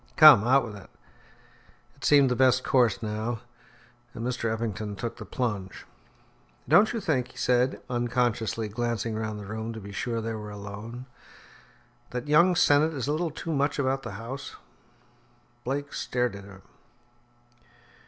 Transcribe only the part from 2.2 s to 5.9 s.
the best course now, and Mr. Eppington took the plunge.